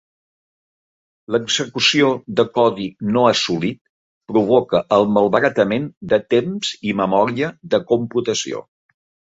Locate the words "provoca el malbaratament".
4.33-5.87